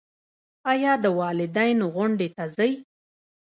[0.71, 2.71] ایا د والدینو غونډې ته ځئ؟